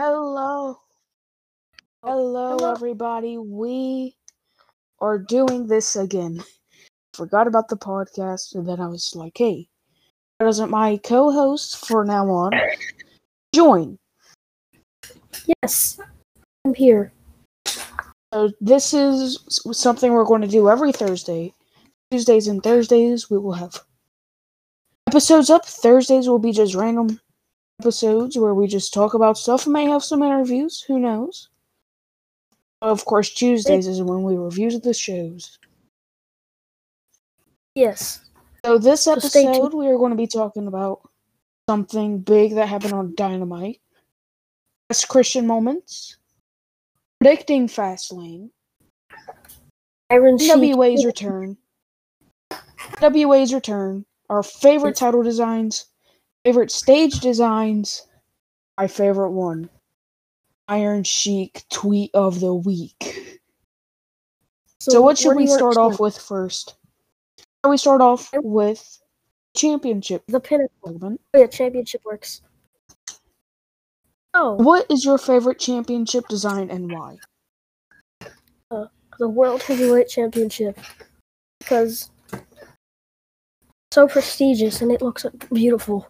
[0.00, 0.78] Hello.
[2.04, 2.70] Hello, hello.
[2.70, 3.36] everybody.
[3.36, 4.14] We
[5.00, 6.44] are doing this again.
[7.14, 9.68] Forgot about the podcast, and then I was like, hey,
[10.36, 12.52] why doesn't my co host for now on
[13.52, 13.98] join?
[15.64, 15.98] Yes,
[16.64, 17.12] I'm here.
[17.66, 19.40] So, this is
[19.72, 21.52] something we're going to do every Thursday.
[22.12, 23.80] Tuesdays and Thursdays, we will have
[25.08, 25.66] episodes up.
[25.66, 27.18] Thursdays will be just random
[27.80, 29.66] episodes where we just talk about stuff.
[29.66, 30.84] We may have some interviews.
[30.88, 31.48] Who knows?
[32.82, 35.58] Of course, Tuesdays is when we review the shows.
[37.74, 38.24] Yes.
[38.64, 41.08] So this So episode, we are going to be talking about
[41.68, 43.80] something big that happened on Dynamite.
[44.88, 46.16] Best Christian moments,
[47.20, 48.50] predicting Fastlane,
[50.10, 50.38] Iron.
[50.38, 51.56] NWA's return,
[53.00, 55.86] WA's return, our favorite title designs,
[56.44, 58.06] favorite stage designs,
[58.76, 59.68] my favorite one,
[60.68, 63.40] Iron Sheik tweet of the week.
[64.80, 66.76] So, what should we start to off with first?
[67.64, 69.00] Shall we start off with
[69.56, 70.92] championship The pinnacle.
[70.92, 71.20] segment?
[71.34, 72.42] Oh, yeah, championship works.
[74.34, 77.16] Oh, What is your favorite championship design and why?
[78.70, 78.86] Uh,
[79.18, 80.78] the World Heavyweight Championship.
[81.58, 82.10] Because
[83.90, 86.08] so prestigious and it looks beautiful.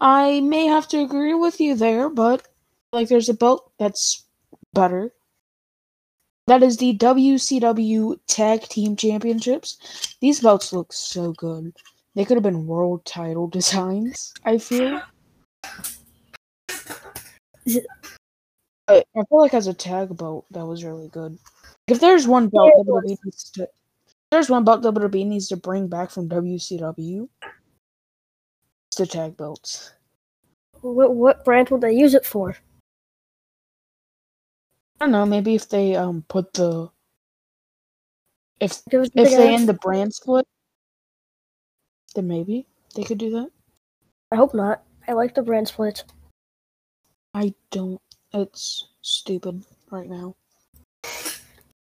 [0.00, 2.46] I may have to agree with you there, but
[2.92, 4.24] like there's a belt that's
[4.72, 5.12] better.
[6.46, 10.16] That is the WCW Tag Team Championships.
[10.20, 11.74] These belts look so good.
[12.14, 15.02] They could have been world title designs, I feel.
[18.88, 21.36] I feel like as a tag belt, that was really good.
[21.88, 23.68] If there's one belt WWE needs to,
[24.30, 27.28] there's one belt WWE needs to bring back from WCW,
[28.96, 29.92] the tag belts.
[30.80, 32.56] What, what brand would they use it for?
[35.00, 35.26] I don't know.
[35.26, 36.90] Maybe if they um put the
[38.60, 40.46] if if they end the brand split,
[42.14, 43.50] then maybe they could do that.
[44.32, 44.82] I hope not.
[45.06, 46.04] I like the brand split.
[47.34, 48.00] I don't.
[48.32, 50.34] It's stupid right now.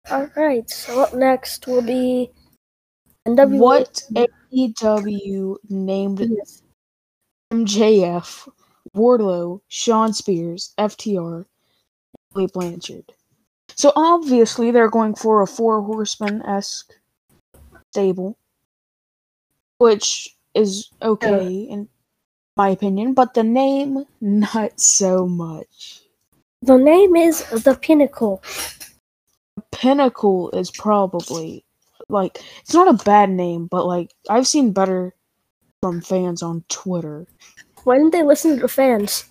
[0.09, 2.31] Alright, so up next will be
[3.27, 3.59] NWA.
[3.59, 6.63] What AEW named Yes.
[7.51, 8.47] MJF,
[8.95, 11.45] Wardlow, Shawn Spears, FTR,
[12.33, 13.13] Lee Blanchard.
[13.75, 16.93] So obviously they're going for a four horseman esque
[17.91, 18.37] stable,
[19.79, 21.87] which is okay in
[22.55, 26.01] my opinion, but the name not so much.
[26.61, 28.43] The name is The Pinnacle.
[29.71, 31.65] Pinnacle is probably
[32.07, 35.15] like it's not a bad name, but like I've seen better
[35.81, 37.25] from fans on Twitter.
[37.83, 39.25] Why didn't they listen to the fans?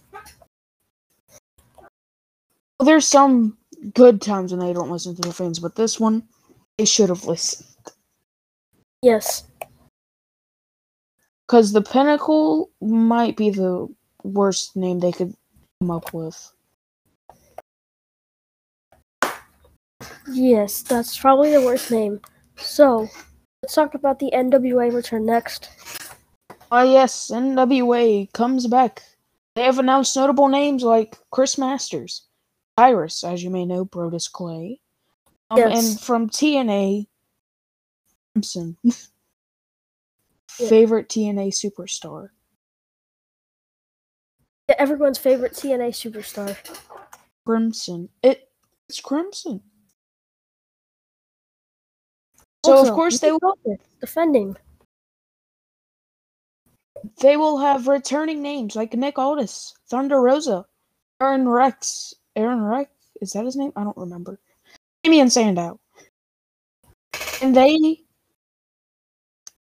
[2.78, 3.56] Well, there's some
[3.94, 6.24] good times when they don't listen to the fans, but this one
[6.78, 7.68] they should have listened.
[9.02, 9.44] Yes.
[11.46, 13.88] Because the Pinnacle might be the
[14.22, 15.34] worst name they could
[15.80, 16.52] come up with.
[20.30, 22.20] Yes, that's probably the worst name.
[22.56, 23.08] So,
[23.62, 25.68] let's talk about the NWA return next.
[26.70, 29.02] Ah, yes, NWA comes back.
[29.56, 32.26] They have announced notable names like Chris Masters,
[32.76, 34.80] Tyrus, as you may know, Brodus Clay,
[35.50, 35.90] um, Yes.
[35.94, 37.06] and from TNA,
[38.34, 38.76] Crimson.
[40.58, 40.68] Yeah.
[40.68, 42.28] Favorite TNA superstar.
[44.68, 46.54] Yeah, everyone's favorite TNA superstar.
[47.46, 48.10] Crimson.
[48.22, 48.50] It,
[48.88, 49.62] it's Crimson.
[52.66, 54.54] So Also, of course they Aldis, defending.
[57.20, 60.66] They will have returning names like Nick Aldis, Thunder Rosa,
[61.20, 62.14] Aron Rex.
[62.36, 62.90] Aron Rex?
[63.20, 63.72] Is that his name?
[63.76, 64.38] I don't remember.
[65.02, 65.78] Damien Sandow.
[67.42, 68.00] And they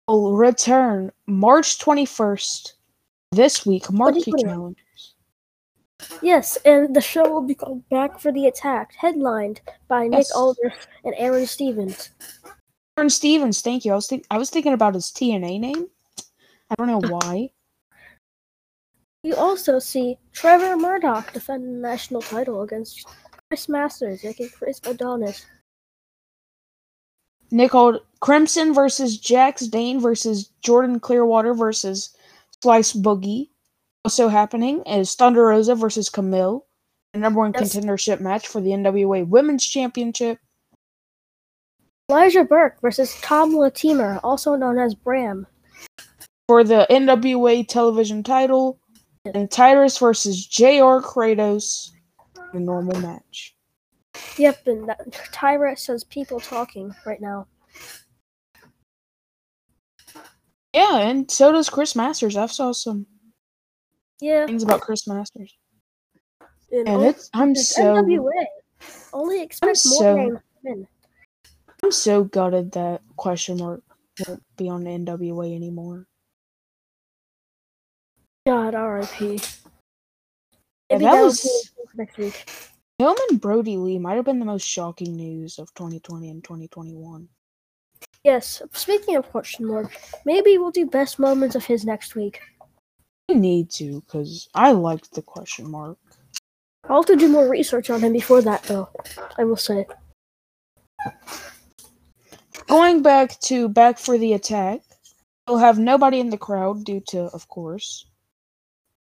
[0.08, 2.72] will return March 21st.
[3.32, 3.90] This week.
[3.90, 5.14] Mark your calendars.
[6.20, 10.32] Yes, and the show will be called Back for the Attack, headlined by Nick Yes.
[10.32, 10.74] Aldis
[11.04, 12.10] and Aaron Stevens.
[12.98, 13.92] Aaron Stevens, thank you.
[13.92, 15.88] I was think- I was thinking about his TNA name.
[16.72, 17.50] I don't know why.
[19.24, 23.06] You also see Trevor Murdoch defend the national title against
[23.48, 25.46] Chris Masters, aka Chris Adonis.
[27.52, 32.16] Nick Ald- Crimson versus Jax Dane versus Jordan Clearwater versus
[32.64, 33.50] Slice Boogie.
[34.04, 36.62] Also happening is Thunder Rosa versus Kamille,
[37.12, 37.76] the number one Yes.
[37.76, 40.40] contendership match for the NWA Women's Championship.
[42.10, 45.46] Elijah Burke versus Tom Latimer, also known as Bram.
[46.48, 48.78] For the NWA television title,
[49.24, 51.90] And Tyrus versus JR Kratos
[52.52, 53.54] in a normal match.
[54.36, 57.46] Yep, and that, Tyra says people talking right now.
[60.74, 62.36] Yeah, and so does Chris Masters.
[62.36, 63.06] I've saw some
[64.20, 65.56] Yeah, things about Chris Masters.
[66.70, 68.46] and, And it's I'm it's so NWA.
[69.12, 70.40] Only expect more so...
[71.84, 73.82] I'm so gutted that question mark
[74.26, 76.06] won't be on the NWA anymore.
[78.46, 79.40] God, R.I.P.
[80.90, 82.44] Yeah, that was- next week.
[82.98, 87.28] And Brodie Lee might have been the most shocking news of 2020 and 2021.
[88.22, 88.62] Yes.
[88.72, 92.40] Speaking of question mark, maybe we'll do best moments of his next week.
[93.28, 95.98] I need to, because I liked the question mark.
[96.88, 98.88] I'll have to do more research on him before that, though.
[99.36, 99.86] I will say.
[102.68, 104.82] Going back to Back for the Attack,
[105.48, 108.06] we'll have nobody in the crowd due to, of course,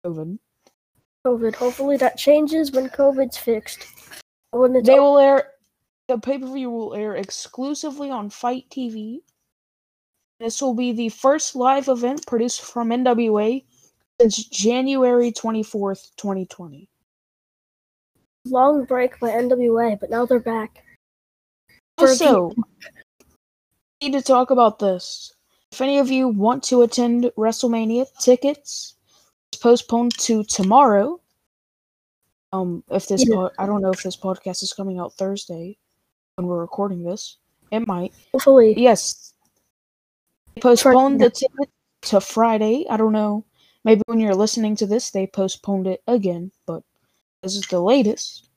[0.06, 0.38] COVID.
[1.26, 1.56] COVID.
[1.56, 3.88] Hopefully that changes when COVID's fixed.
[4.52, 5.52] When They will air
[6.08, 9.22] the pay per view will air exclusively on FITE TV.
[10.40, 13.64] This will be the first live event produced from NWA
[14.22, 16.88] since January 24th, 2020.
[18.46, 20.84] long break by NWA, but now they're back.
[21.98, 22.54] For Also,
[24.04, 25.34] need to talk about this.
[25.72, 28.95] If any of you want to attend WrestleMania, tickets
[29.66, 31.20] postponed to tomorrow.
[32.54, 33.36] Um, if this Yeah.
[33.36, 35.80] pod, I don't know if this podcast is coming out Thursday
[36.36, 37.38] when we're recording this.
[37.72, 38.14] It might.
[38.32, 39.34] Hopefully, Yes.
[40.54, 41.72] They postponed the ticket
[42.04, 42.86] to Friday.
[42.92, 43.44] I don't know.
[43.84, 46.84] Maybe when you're listening to this, they postponed it again, but
[47.42, 48.48] this is the latest.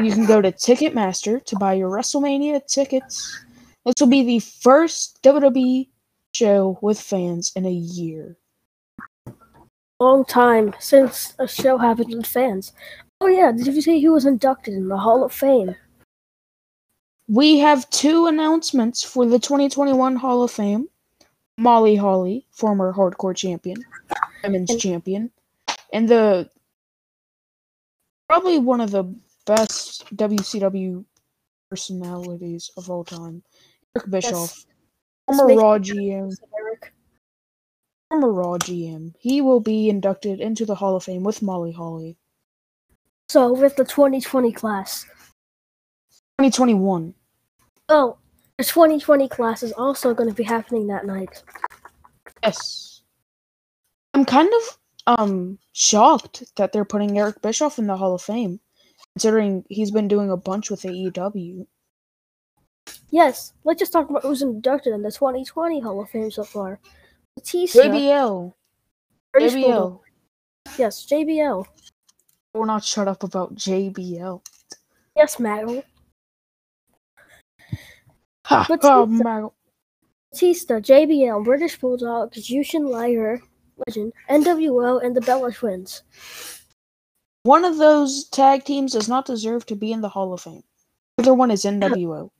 [0.00, 3.36] You can go to Ticketmaster to buy your WrestleMania tickets.
[3.84, 5.88] This will be the first WWE
[6.32, 8.38] show with fans in a year.
[10.00, 12.72] Long time since a show happened with fans.
[13.20, 15.74] Oh yeah, did you see who was inducted in the Hall of Fame?
[17.28, 20.88] We have two announcements for the 2021 Hall of Fame.
[21.58, 23.78] Molly Holly, former hardcore champion,
[24.42, 25.30] women's And- champion,
[25.90, 26.50] and the
[28.28, 29.04] probably one of the
[29.46, 31.02] best WCW
[31.70, 33.42] personalities of all time,
[33.96, 34.66] Eric Bischoff,
[35.24, 36.36] former Raw GM.
[38.08, 39.14] Former Raw GM.
[39.18, 42.16] He will be inducted into the Hall of Fame with Molly Holly.
[43.28, 45.04] So with the 2020 class.
[46.38, 47.14] 2021.
[47.88, 48.18] Oh,
[48.58, 51.42] the 2020 class is also going to be happening that night.
[52.42, 53.02] Yes.
[54.14, 54.78] I'm kind of
[55.18, 58.60] um shocked that they're putting Eric Bischoff in the Hall of Fame,
[59.14, 61.66] considering he's been doing a bunch with AEW.
[63.10, 66.80] Yes, let's just talk about who's inducted in the 2020 Hall of Fame so far.
[67.36, 68.52] Batista, JBL.
[69.32, 70.00] British Bulldog.
[70.66, 70.78] JBL.
[70.78, 71.66] Yes, JBL.
[72.54, 74.40] We're not shut up about JBL.
[75.14, 75.84] Yes, Maggle.
[78.46, 79.50] Ha, ha, Mag-
[80.32, 83.40] Batista, JBL, British Bulldog, Jushin Liger,
[83.86, 86.02] Legend, NWO, and the Bella Twins.
[87.42, 90.62] One of those tag teams does not deserve to be in the Hall of Fame.
[91.16, 92.30] The other one is NWO.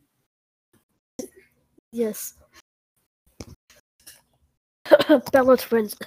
[1.93, 2.35] Yes.
[5.33, 5.97] Bella Twins.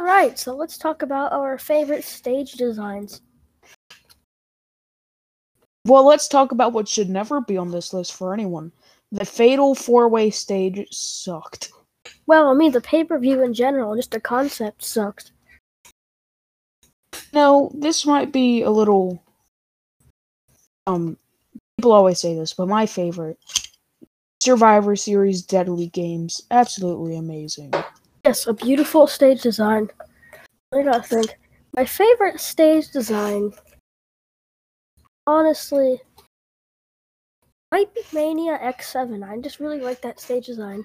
[0.00, 3.20] Alright, so let's talk about our favorite stage designs.
[5.84, 8.70] Well, let's talk about what should never be on this list for anyone.
[9.10, 11.72] The Fatal Four Way stage sucked.
[12.26, 15.32] Well, I mean, the pay per view in general, just the concept sucked.
[17.32, 19.22] No, this might be a little.
[20.86, 21.16] Um,
[21.76, 23.38] people always say this, but my favorite
[24.40, 27.72] Survivor Series Deadly Games, absolutely amazing.
[28.24, 29.90] Yes, a beautiful stage design.
[30.72, 31.38] I gotta think.
[31.74, 33.52] My favorite stage design,
[35.26, 36.00] honestly,
[37.72, 39.28] might be Mania X7.
[39.28, 40.84] I just really like that stage design.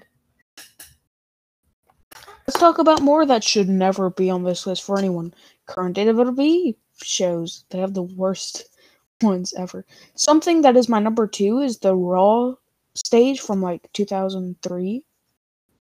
[2.46, 5.32] Let's talk about more that should never be on this list for anyone.
[5.66, 8.64] Current WWE shows they have the worst
[9.22, 9.86] ones ever.
[10.14, 12.54] Something that is my number two is the Raw
[12.94, 15.02] stage from like 2003.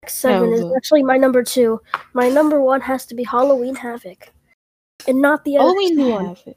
[0.04, 1.80] X7 is actually my number two.
[2.12, 4.32] My number one has to be Halloween Havoc.
[5.06, 6.24] And not the Halloween NXT one.
[6.26, 6.56] Havoc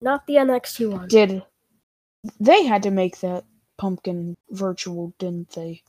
[0.00, 1.08] Not the NXT one.
[1.08, 1.42] did.
[2.40, 3.44] They had to make that
[3.78, 5.82] pumpkin virtual, didn't they?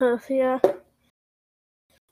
[0.00, 0.58] Uh, yeah.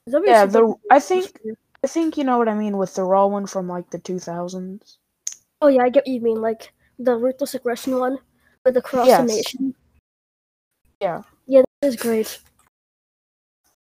[0.07, 1.39] Yeah, the I think
[1.85, 4.97] I think you know what I mean with the Raw one from like the 2000s.
[5.61, 6.41] Oh yeah, I get what you mean.
[6.41, 8.19] Like the ruthless aggression one
[8.65, 9.29] with the cross Yes.
[9.29, 9.75] nation.
[11.03, 11.23] Yeah.
[11.49, 12.39] Yeah, that is great.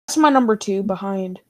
[0.06, 1.40] That's my number two behind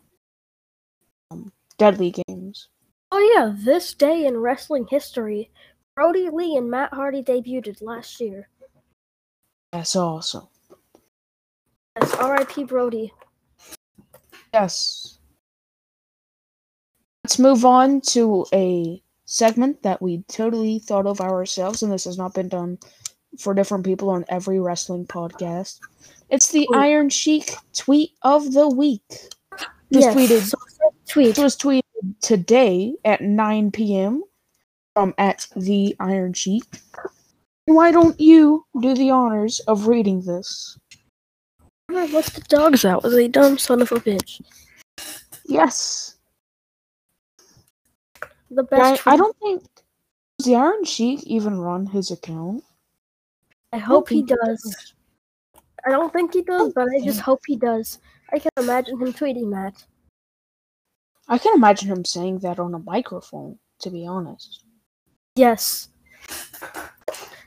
[1.33, 2.69] um, Deadly Games.
[3.11, 5.51] Oh yeah, this day in wrestling history,
[5.97, 8.49] Brodie Lee and Matt Hardy debuted last year.
[9.73, 10.47] That's awesome.
[12.01, 12.63] Yes, R.I.P.
[12.63, 13.13] Brody.
[14.55, 15.19] Yes.
[17.25, 22.17] Let's move on to a segment that we totally thought of ourselves, and this has
[22.17, 22.79] not been done
[23.39, 25.79] for different people on every wrestling podcast.
[26.31, 26.79] It's the Wait.
[26.79, 29.03] Iron Sheik tweet of the week.
[29.11, 29.29] It
[29.93, 30.41] was Yes, tweeted.
[30.43, 30.59] so
[31.09, 31.39] tweet.
[31.39, 31.83] It was tweeted
[32.21, 34.23] today at 9 p.m.
[34.95, 36.65] from um, at the Iron Sheik.
[37.67, 40.79] Why don't you do the honors of reading this?
[41.89, 44.41] Let the dogs out, was a dumb son of a bitch.
[45.47, 46.17] Yes.
[48.51, 49.07] The I, best.
[49.07, 49.63] I tweet- don't think
[50.39, 52.63] does the Iron Sheik even run his account.
[53.73, 54.95] I hope he does.
[55.87, 57.99] I don't think he does, but I just hope he does.
[58.33, 59.85] I can imagine him tweeting that.
[61.29, 63.59] I can imagine him saying that on a microphone.
[63.81, 64.65] To be honest,
[65.35, 65.89] Yes.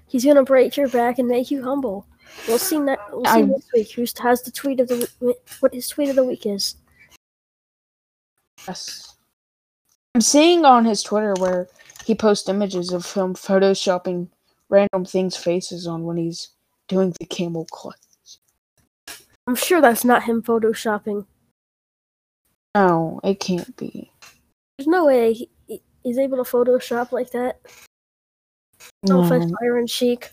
[0.07, 2.05] He's gonna break your back and make you humble.
[2.47, 2.77] We'll see.
[2.77, 5.87] Ne- we'll see I- next week who has the tweet of the w- what his
[5.87, 6.75] tweet of the week is.
[8.67, 9.15] yes.
[10.13, 11.67] I'm seeing on his Twitter where
[12.05, 14.27] he posts images of him photoshopping
[14.69, 16.49] random things' faces on when he's
[16.87, 17.95] doing the camel clutch.
[19.47, 21.25] I'm sure that's not him photoshopping.
[22.75, 24.11] No, it can't be.
[24.77, 27.59] There's no way he, he- he's able to Photoshop like that.
[29.03, 30.31] No offense, Iron Sheik.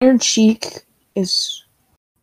[0.00, 0.84] Iron Sheik
[1.14, 1.64] is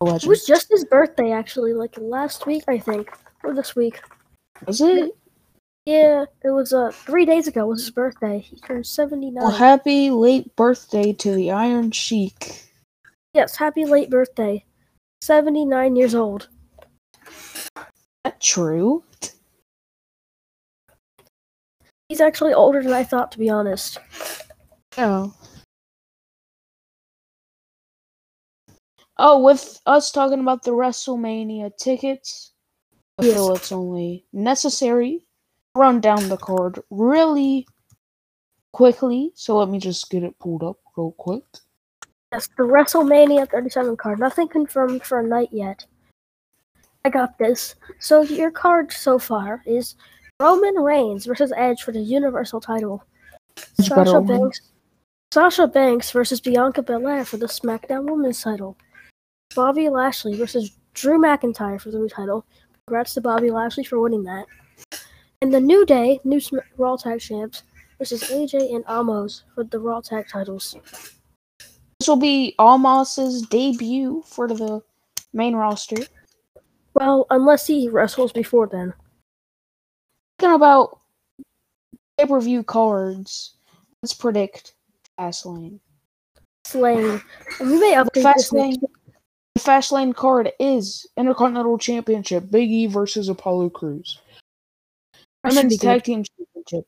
[0.01, 3.11] a It was just his birthday, actually, like last week, I think,
[3.43, 3.99] or this week.
[4.67, 5.15] Was it?
[5.85, 7.67] Yeah, it was uh three days ago.
[7.67, 8.39] Was his birthday?
[8.39, 9.43] He turned seventy nine.
[9.43, 12.63] Well, happy late birthday to the Iron Sheik.
[13.33, 14.65] yes, happy late birthday.
[15.21, 16.49] Seventy nine years old.
[18.23, 19.03] That true?
[22.09, 23.99] He's actually older than I thought, to be honest.
[24.97, 25.33] Oh.
[29.17, 32.53] Oh, with us talking about the WrestleMania tickets,
[33.19, 33.33] I Yes.
[33.35, 35.24] feel it's only necessary
[35.75, 37.67] run down the card really
[38.71, 39.31] quickly.
[39.35, 41.43] So let me just get it pulled up real quick.
[42.31, 44.19] Yes, the WrestleMania 37 card.
[44.19, 45.85] Nothing confirmed for a night yet.
[47.03, 47.75] I got this.
[47.99, 49.95] So your card so far is
[50.39, 53.03] Roman Reigns versus Edge for the Universal title.
[53.79, 54.19] Sasha.
[54.21, 54.61] Banks
[55.31, 58.77] Sasha Banks versus Bianca Belair for the SmackDown Women's title.
[59.53, 62.45] Bobby Lashley versus Drew McIntyre for the new title.
[62.87, 64.45] Congrats to Bobby Lashley for winning that.
[65.41, 67.63] And the New Day, new Sm- Raw Tag Champs,
[67.97, 70.75] versus AJ and Omos for the Raw Tag titles.
[71.99, 74.81] This will be Omos's debut for the
[75.33, 75.97] main roster.
[76.93, 78.93] Well, unless he wrestles before then.
[80.39, 80.99] Talking about
[82.17, 83.55] pay per view cards,
[84.01, 84.73] let's predict
[85.19, 85.79] Fastlane.
[86.65, 87.21] Fastlane.
[87.59, 88.81] We may update Fastlane.
[89.55, 94.19] The Fastlane card is Intercontinental Championship Big E versus Apollo Crews.
[95.49, 95.85] Women's good.
[95.87, 96.87] Tag Team Championship.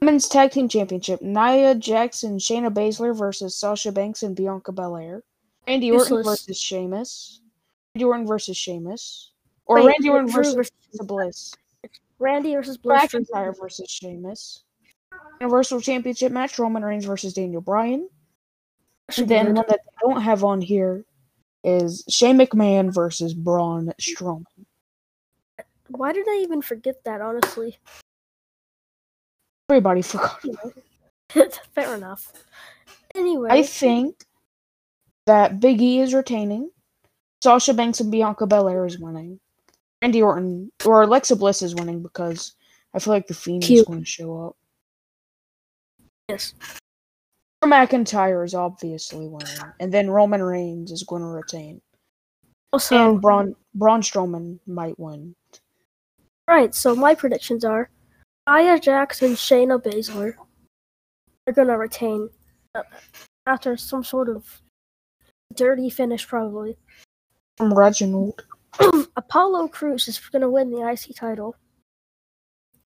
[0.00, 1.20] Women's Tag Team Championship.
[1.22, 5.22] Nia Jax and Shayna Baszler versus Sasha Banks and Bianca Belair.
[5.66, 6.26] Randy Orton Useless.
[6.26, 7.40] versus Sheamus.
[7.94, 9.32] Randy Orton versus Sheamus.
[9.66, 10.72] Or Wait, Randy Orton versus versus-
[11.06, 11.54] Bliss.
[12.18, 13.02] Randy versus Bliss.
[13.02, 14.64] McIntyre versus Sheamus.
[15.40, 18.08] Universal Championship match Roman Reigns versus Daniel Bryan.
[19.16, 21.04] And then one that they don't have on here
[21.64, 24.44] is Shane McMahon versus Braun Strowman.
[26.00, 27.76] Why did I even forget that, honestly?
[29.68, 30.42] Everybody forgot.
[31.74, 32.32] Fair enough.
[33.14, 34.24] Anyway, I think
[35.26, 36.70] that Big E is retaining.
[37.42, 39.40] Sasha Banks and Bianca Belair is winning.
[40.00, 42.54] Randy Orton or Alexa Bliss is winning because
[42.94, 44.56] I feel like the Fiend is going to show up.
[46.30, 46.54] yes.
[47.62, 51.82] McIntyre is obviously winning, and then Roman Reigns is going to retain,
[52.72, 55.34] Also, and Braun Braun Strowman might win.
[56.50, 56.74] Right.
[56.74, 57.90] So my predictions are:
[58.48, 60.34] Jax and Shayna Baszler
[61.46, 62.28] are gonna retain
[62.74, 62.82] uh,
[63.46, 64.60] after some sort of
[65.54, 66.76] dirty finish, probably.
[67.56, 68.44] From Reginald.
[69.16, 71.54] Apollo Crews is gonna win the IC title.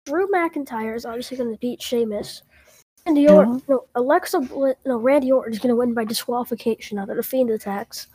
[0.07, 2.41] Drew McIntyre is obviously gonna beat Sheamus.
[3.05, 4.39] Randy Orton, no, Alexa,
[4.83, 8.07] no, Randy Orton is gonna win by disqualification out of the Fiend attacks.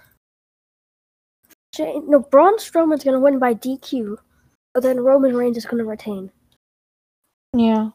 [1.76, 4.18] Shane, no, Braun Strowman's gonna win by DQ,
[4.78, 6.30] but then Roman Reigns is gonna retain.
[7.52, 7.90] Yeah,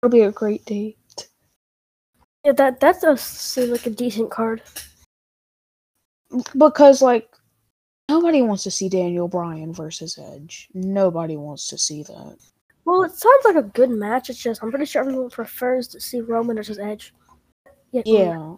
[0.00, 0.96] it'll be a great date.
[2.44, 4.62] Yeah, that that does seem like a decent card.
[6.56, 7.28] because like
[8.08, 10.68] Nobody wants to see Daniel Bryan versus Edge.
[10.74, 12.36] Nobody wants to see that.
[12.84, 14.30] Well, it sounds like a good match.
[14.30, 17.12] It's just I'm pretty sure everyone prefers to see Roman versus Edge.
[17.90, 18.02] Yeah.
[18.06, 18.54] Yeah.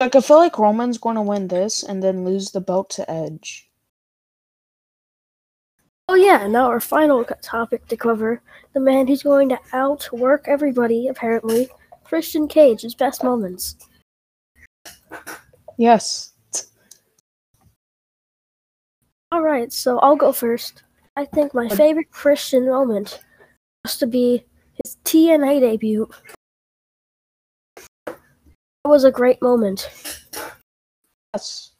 [0.00, 3.08] Like I feel like Roman's going to win this and then lose the belt to
[3.08, 3.70] Edge.
[6.08, 8.42] Oh yeah, now our final topic to cover:
[8.72, 11.08] the man who's going to outwork everybody.
[11.08, 11.68] Apparently,
[12.04, 12.82] Christian Cage.
[12.82, 13.76] His best moments.
[15.78, 16.32] Yes.
[19.32, 20.84] All right, so I'll go first.
[21.16, 23.20] I think my favorite Christian moment
[23.84, 24.44] has to be
[24.84, 26.08] his TNA debut.
[28.06, 28.16] That
[28.84, 29.90] was a great moment.
[31.32, 31.73] Yes.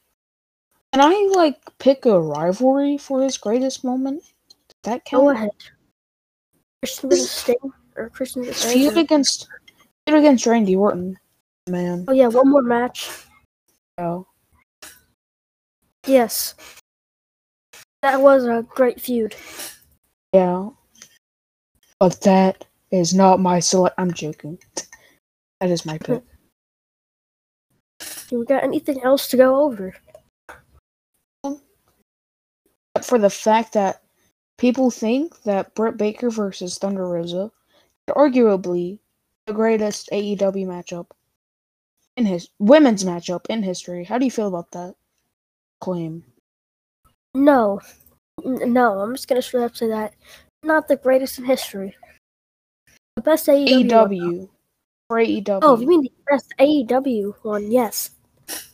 [0.95, 4.23] Can I like pick a rivalry for his greatest moment?
[4.23, 5.25] Does that count?
[5.25, 5.51] Go ahead.
[6.85, 9.49] Christian Sting or Christian Feud against
[10.07, 11.19] feud against Randy Orton.
[11.69, 12.05] Man.
[12.07, 13.11] Oh yeah, one more match.
[13.99, 14.25] Oh.
[16.07, 16.55] Yes.
[18.03, 19.35] That was a great feud.
[20.33, 20.69] Yeah.
[21.99, 24.61] But that is not my select I'm joking.
[25.61, 26.23] That is my pick.
[26.23, 28.09] Hmm.
[28.29, 29.93] Do we got anything else to go over?
[33.03, 34.03] For the fact that
[34.57, 37.51] people think that Britt Baker versus Thunder Rosa
[38.07, 38.99] is arguably
[39.47, 41.07] the greatest AEW matchup
[42.17, 44.05] in his women's matchup in history.
[44.05, 44.95] How do you feel about that
[45.81, 46.25] claim?
[47.35, 47.81] No.
[48.45, 50.15] No, I'm just gonna straight up say that.
[50.63, 51.97] Not the greatest in history.
[53.17, 53.91] The best AEW.
[53.91, 54.49] AEW
[55.09, 55.59] for AEW.
[55.63, 57.71] Oh, you mean the best AEW one?
[57.71, 58.11] Yes.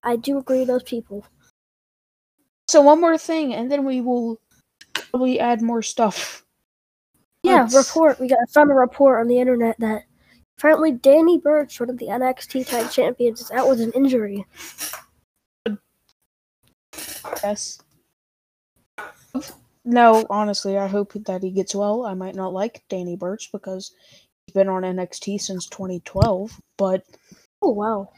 [0.03, 1.25] I do agree with those people.
[2.71, 4.41] So one more thing, and then we will
[4.95, 6.45] probably add more stuff.
[7.43, 8.21] Yeah, Let's- report.
[8.21, 10.05] We got I found a report on the internet that
[10.57, 14.47] apparently Danny Burch, one of the NXT Tag Champions, is out with an injury.
[17.43, 17.81] Yes.
[19.85, 22.05] No, honestly, I hope that he gets well.
[22.05, 23.93] I might not like Danny Burch because
[24.47, 26.61] he's been on NXT since 2012.
[26.77, 27.05] But
[27.63, 28.11] Oh wow.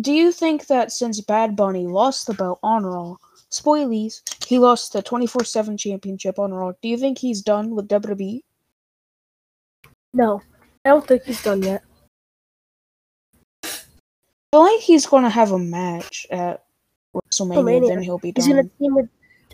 [0.00, 3.16] Do you think that since Bad Bunny lost the belt on Raw,
[3.50, 7.88] spoilies, he lost the 24 7 championship on Raw, do you think he's done with
[7.88, 8.40] WWE?
[10.12, 10.42] No,
[10.84, 11.82] I don't think he's done yet.
[13.64, 13.68] I
[14.52, 16.64] feel like he's going to have a match at
[17.14, 17.88] WrestleMania, WrestleMania.
[17.88, 18.44] then he'll be done.
[18.44, 19.08] He's gonna team with.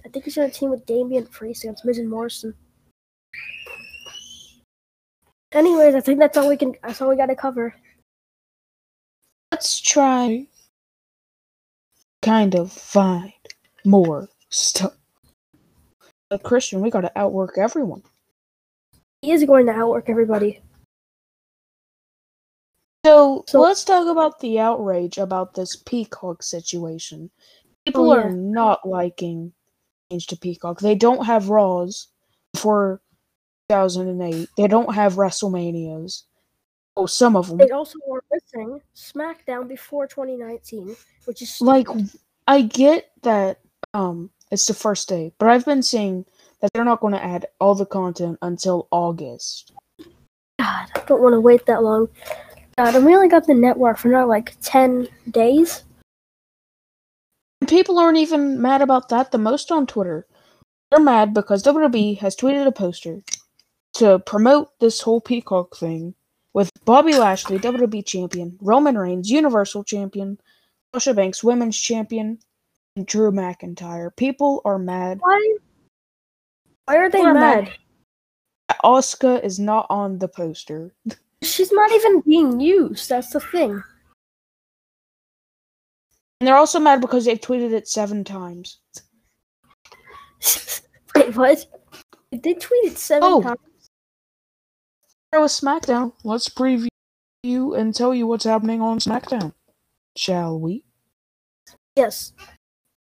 [0.04, 2.54] I think he's gonna team with Damian Priest against Miz and Morrison.
[5.52, 6.74] Anyways, I think that's all we can.
[6.82, 7.74] That's all we got to cover.
[9.56, 10.48] Let's try
[12.20, 13.32] kind of find
[13.86, 14.92] more stuff.
[16.28, 18.02] But Christian, we got to outwork everyone.
[19.22, 20.60] He is going to outwork everybody.
[23.06, 27.30] So, So- let's talk about the outrage about this Peacock situation.
[27.86, 29.54] People Oh, are not liking
[30.12, 30.80] change to Peacock.
[30.80, 32.08] They don't have Raws
[32.52, 33.00] before
[33.70, 34.50] 2008.
[34.58, 36.24] They don't have WrestleManias.
[36.96, 37.58] Oh, some of them.
[37.58, 41.88] They also were missing SmackDown before 2019, which is Like,
[42.46, 43.60] I get that
[43.92, 46.24] um it's the first day, but I've been seeing
[46.60, 49.72] that they're not going to add all the content until August.
[50.58, 52.08] God, I don't want to wait that long.
[52.78, 55.84] God, and we only got the network for not like 10 days.
[57.60, 60.26] And people aren't even mad about that the most on Twitter.
[60.90, 63.22] They're mad because WWE has tweeted a poster
[63.94, 66.14] to promote this whole Peacock thing
[66.56, 70.40] with Bobby Lashley, WWE champion, Roman Reigns, Universal champion,
[70.94, 72.38] Sasha Banks, women's champion,
[72.96, 74.16] and Drew McIntyre.
[74.16, 75.18] People are mad.
[75.20, 75.56] Why?
[76.86, 77.70] Why are they mad?
[78.82, 80.94] Asuka is not on the poster.
[81.42, 83.10] She's not even being used.
[83.10, 83.82] That's the thing.
[86.40, 88.78] And they're also mad because they've tweeted it seven times.
[91.14, 91.66] Wait, what?
[92.32, 93.42] They tweeted seven Oh.
[93.42, 93.58] times.
[95.38, 96.12] Was SmackDown.
[96.24, 96.88] Let's preview
[97.42, 99.52] you and tell you what's happening on SmackDown.
[100.16, 100.82] Shall we?
[101.94, 102.32] Yes.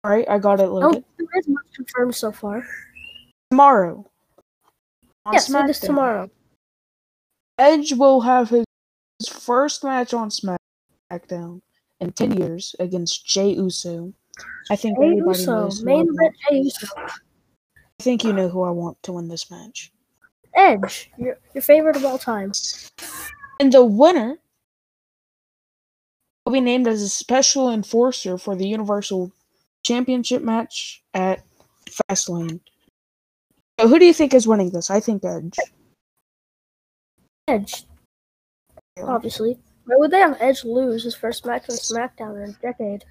[0.06, 0.94] Alright, I got it I don't loaded.
[0.94, 2.64] think oh, there is much confirmed so far.
[3.52, 4.10] Tomorrow.
[5.32, 6.30] yes, it is tomorrow.
[7.60, 8.66] Edge will have his
[9.30, 11.62] first match on SmackDown
[12.00, 14.14] in 10 years against Jey Uso.
[14.70, 15.84] I think everybody Uso, knows.
[15.84, 16.88] main event Jey Uso.
[16.98, 19.92] I think you know who I want to win this match.
[20.56, 22.52] Edge, your, your favorite of all time.
[23.60, 24.38] And the winner
[26.46, 29.32] will be named as a special enforcer for the Universal
[29.84, 31.44] Championship match at
[32.10, 32.60] Fastlane.
[33.80, 34.90] So who do you think is winning this?
[34.90, 35.58] I think Edge.
[37.48, 37.84] Edge,
[39.04, 39.60] obviously.
[39.86, 43.06] Why would they have Edge lose his first match on SmackDown in a decade?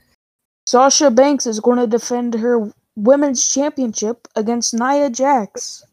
[0.66, 5.84] Sasha Banks is going to defend her women's championship against Nia Jax.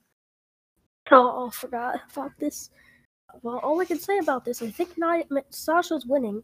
[1.11, 2.69] Oh, I forgot about this.
[3.43, 6.43] Well, all I can say about this, I think Nia, Sasha's winning.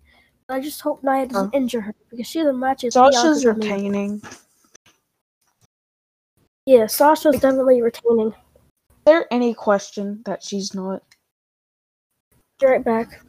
[0.50, 1.58] I just hope Nia doesn't Huh?
[1.58, 2.86] injure her because she has a match.
[2.90, 4.22] Sasha's retaining.
[6.66, 8.28] Yeah, Sasha's definitely retaining.
[8.30, 8.34] Is
[9.06, 11.02] there any question that she's not?
[12.60, 13.22] Be right back.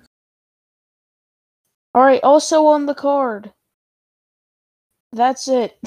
[1.95, 3.53] All right, also on the card.
[5.13, 5.79] That's it.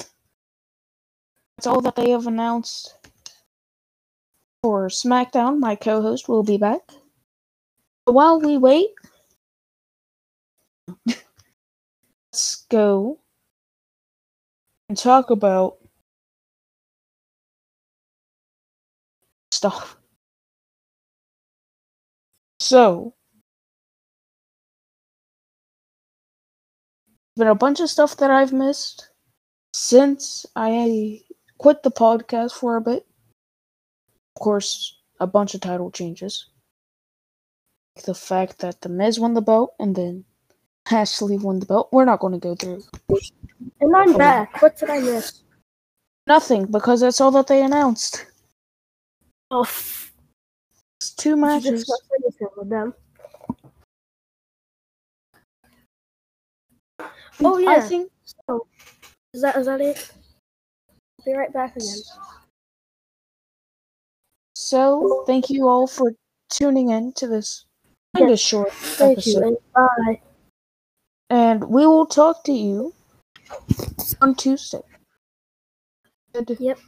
[1.56, 2.96] That's all that they have announced.
[4.62, 6.92] For SmackDown, my co host will be back.
[8.06, 8.90] But while we wait,
[12.32, 13.18] let's go
[14.88, 15.78] and talk about
[19.50, 19.96] stuff.
[22.60, 23.14] So,
[27.36, 29.10] been a bunch of stuff that I've missed
[29.74, 31.22] since I
[31.58, 33.06] quit the podcast for a bit.
[34.36, 36.46] Of course, a bunch of title changes.
[38.04, 40.24] The fact that The Miz won the belt and then
[40.90, 41.90] Ashley won the belt.
[41.92, 42.82] We're not going to go through
[43.80, 44.60] And I'm back.
[44.62, 45.42] What did I miss?
[46.26, 48.26] nothing because that's all that they announced.
[49.50, 49.68] Oh,
[51.00, 51.84] It's two matches.
[51.84, 52.94] discussed anything with them.
[57.44, 57.80] Oh, I yeah.
[57.80, 58.10] think
[58.48, 58.66] So,
[59.34, 60.10] is that is that it?
[61.26, 61.98] Be right back again.
[64.72, 65.24] So.
[65.26, 66.14] Thank you all for
[66.48, 67.66] tuning in to this
[68.16, 69.40] kind of short Thank episode.
[69.40, 70.20] you and bye.
[71.28, 72.94] and we will talk to you
[74.22, 74.80] on Tuesday.
[76.32, 76.56] Good.
[76.58, 76.78] Yep.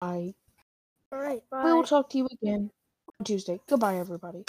[0.00, 0.32] Bye.
[1.12, 1.42] All right.
[1.50, 1.64] Bye.
[1.64, 2.70] We will talk to you again
[3.20, 3.60] on Tuesday.
[3.68, 4.44] Goodbye, everybody.